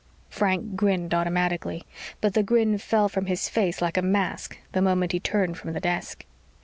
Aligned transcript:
Frank 0.31 0.75
grinned 0.75 1.13
automatically, 1.13 1.83
but 2.21 2.33
the 2.33 2.41
grin 2.41 2.79
fell 2.79 3.07
from 3.07 3.27
his 3.27 3.47
face 3.47 3.83
like 3.83 3.97
a 3.97 4.01
mask 4.01 4.57
the 4.71 4.81
moment 4.81 5.11
he 5.11 5.19
turned 5.19 5.59
from 5.59 5.73
the 5.73 5.79
desk. 5.79 6.25